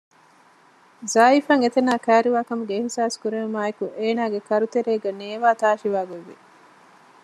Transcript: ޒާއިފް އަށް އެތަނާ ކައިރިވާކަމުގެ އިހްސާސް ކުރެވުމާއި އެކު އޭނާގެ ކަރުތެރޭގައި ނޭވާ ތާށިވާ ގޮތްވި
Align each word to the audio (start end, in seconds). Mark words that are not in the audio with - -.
ޒާއިފް 1.11 1.47
އަށް 1.49 1.61
އެތަނާ 1.63 1.93
ކައިރިވާކަމުގެ 2.05 2.73
އިހްސާސް 2.77 3.17
ކުރެވުމާއި 3.21 3.67
އެކު 3.69 3.85
އޭނާގެ 3.99 4.39
ކަރުތެރޭގައި 4.49 5.17
ނޭވާ 5.21 5.49
ތާށިވާ 5.61 6.01
ގޮތްވި 6.09 6.35